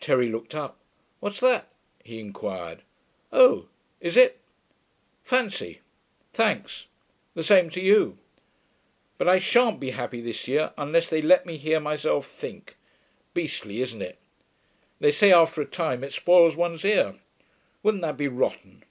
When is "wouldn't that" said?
17.84-18.16